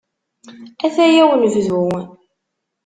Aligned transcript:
Ataya 0.85 1.23
unebdu. 1.33 1.79